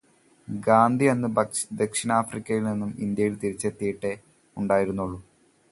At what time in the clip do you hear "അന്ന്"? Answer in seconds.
1.05-1.27